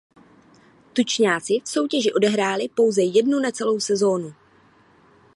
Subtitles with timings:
[0.93, 4.33] Tučňáci v soutěži odehráli pouze jednu necelou sezónu.